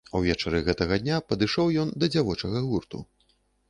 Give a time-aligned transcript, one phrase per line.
[0.19, 3.09] Увечары гэтага дня падышоў ён да дзявочага гурту.